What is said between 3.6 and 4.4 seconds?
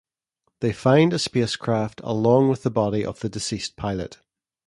pilot.